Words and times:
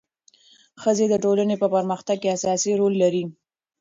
ښځې 0.81 1.05
د 1.09 1.15
ټولنې 1.23 1.55
په 1.59 1.67
پرمختګ 1.75 2.17
کې 2.21 2.33
اساسي 2.37 2.71
رول 2.79 2.93
لري. 3.03 3.23